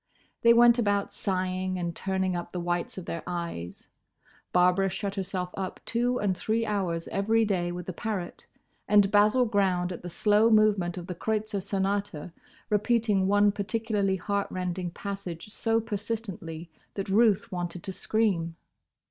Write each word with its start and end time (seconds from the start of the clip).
They 0.41 0.51
went 0.51 0.79
about 0.79 1.13
sighing 1.13 1.77
and 1.77 1.95
turning 1.95 2.35
up 2.35 2.53
the 2.53 2.59
whites 2.59 2.97
of 2.97 3.05
their 3.05 3.21
eyes; 3.27 3.89
Barbara 4.51 4.89
shut 4.89 5.13
herself 5.13 5.51
up 5.55 5.79
two 5.85 6.17
and 6.17 6.35
three 6.35 6.65
hours 6.65 7.07
every 7.09 7.45
day 7.45 7.71
with 7.71 7.85
the 7.85 7.93
parrot, 7.93 8.47
and 8.87 9.11
Basil 9.11 9.45
ground 9.45 9.91
at 9.91 10.01
the 10.01 10.09
slow 10.09 10.49
movement 10.49 10.97
of 10.97 11.05
the 11.05 11.13
Kreutzer 11.13 11.61
Sonata, 11.61 12.33
repeating 12.71 13.27
one 13.27 13.51
particularly 13.51 14.15
heart 14.15 14.47
rending 14.49 14.89
passage 14.89 15.49
so 15.49 15.79
persistently 15.79 16.71
that 16.95 17.07
Ruth 17.07 17.51
wanted 17.51 17.83
to 17.83 17.93
scream. 17.93 18.55